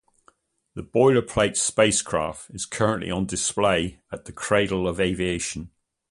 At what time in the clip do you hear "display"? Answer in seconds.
3.27-4.01